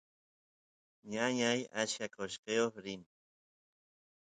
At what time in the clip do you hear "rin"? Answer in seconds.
2.83-3.01